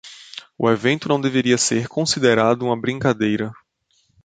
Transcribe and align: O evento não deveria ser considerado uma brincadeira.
O 0.57 0.67
evento 0.71 1.07
não 1.07 1.21
deveria 1.21 1.59
ser 1.59 1.87
considerado 1.87 2.63
uma 2.63 2.75
brincadeira. 2.75 3.51